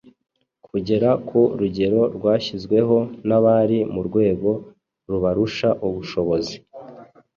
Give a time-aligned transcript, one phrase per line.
[0.67, 4.49] kugera ku rugero rwashyizweho n’abari mu rwego
[5.09, 6.55] rubarusha ubushobozi.